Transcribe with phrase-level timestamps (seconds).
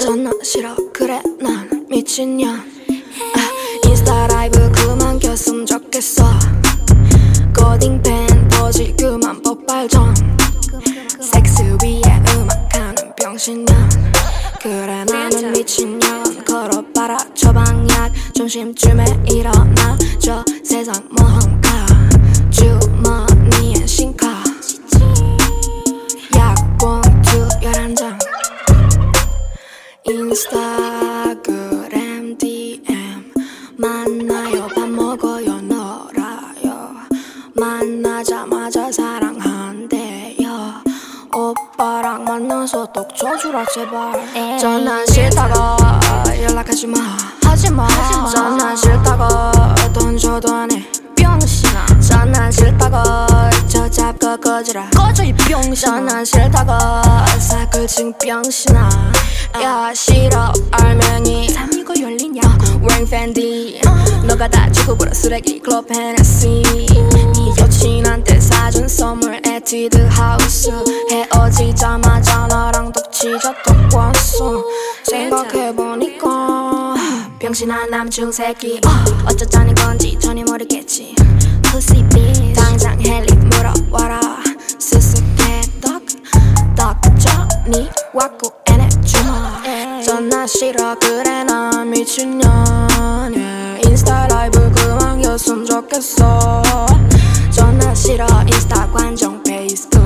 [0.00, 0.74] 전화 싫어.
[0.92, 2.56] 그래 난 미친년.
[2.56, 6.24] 아, 인스타 라이브 그만 켰으면 좋겠어.
[8.02, 10.12] 펜 포지 그만 폭발 좀
[11.20, 12.02] 섹스 위에
[12.34, 13.66] 음악하는 병신년.
[14.60, 16.44] 그래 나는 미친년.
[16.44, 18.12] 걸어봐라 저 방약.
[18.34, 19.96] 점심쯤에 일어나.
[20.18, 20.94] 저 세상
[42.28, 44.58] 만나서 떡 줘주라 제발.
[44.58, 45.82] 전화 싫다고
[46.42, 46.98] 연락하지 마.
[47.42, 47.88] 하지 마.
[48.28, 50.86] 전화 싫다고 돈 줘도 안해.
[51.16, 51.86] 병신아.
[52.00, 52.96] 전화 싫다고
[53.66, 54.90] 저 잡고 꺼지라.
[54.90, 55.74] 꺼져 이 병신아.
[55.74, 56.72] 전화 싫다고
[57.40, 58.90] 사글증 병신아.
[59.62, 61.48] 야 싫어 알맹이.
[61.54, 63.80] 참 이거 열리냐고 wearing Fendi.
[64.26, 70.70] 너가 다 주고 보라 쓰레기 클럽 헤네시 네 여친한테 사준 선물 에뛰드 하우스
[73.18, 74.64] 독치졌던 왔어.
[75.02, 76.94] 생각해보니까
[77.40, 78.80] 병신한 남중 새끼.
[79.26, 81.16] 어쩌자는 건지 전혀 모르겠지.
[81.64, 84.20] Pussy bitch 당장 헬리 물어와라.
[84.78, 89.62] 스스케 떡떡 전이 왔고 애네 주마
[90.04, 92.48] 전화 싫어 그래 난 미친년.
[93.34, 93.88] yeah.
[93.88, 96.62] 인스타 라이브 그만 겼으면 좋겠어.
[97.50, 99.98] 전화 싫어 인스타 관종 페이스북.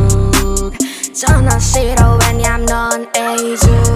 [1.15, 2.02] 전화 싫어
[3.03, 3.92] 왜냐면 넌 에이즈